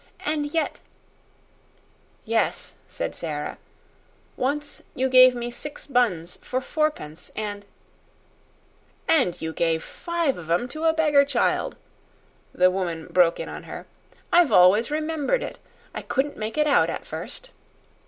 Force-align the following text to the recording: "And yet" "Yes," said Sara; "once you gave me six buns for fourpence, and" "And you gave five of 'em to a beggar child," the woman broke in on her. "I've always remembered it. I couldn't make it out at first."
"And 0.25 0.51
yet" 0.51 0.79
"Yes," 2.35 2.73
said 2.87 3.13
Sara; 3.13 3.59
"once 4.35 4.81
you 4.95 5.07
gave 5.07 5.35
me 5.35 5.51
six 5.51 5.85
buns 5.85 6.39
for 6.41 6.59
fourpence, 6.59 7.31
and" 7.35 7.67
"And 9.07 9.39
you 9.43 9.53
gave 9.53 9.83
five 9.83 10.39
of 10.39 10.49
'em 10.49 10.67
to 10.69 10.85
a 10.85 10.93
beggar 10.93 11.23
child," 11.23 11.75
the 12.51 12.71
woman 12.71 13.09
broke 13.11 13.39
in 13.39 13.47
on 13.47 13.65
her. 13.65 13.85
"I've 14.33 14.51
always 14.51 14.89
remembered 14.89 15.43
it. 15.43 15.59
I 15.93 16.01
couldn't 16.01 16.35
make 16.35 16.57
it 16.57 16.65
out 16.65 16.89
at 16.89 17.05
first." 17.05 17.51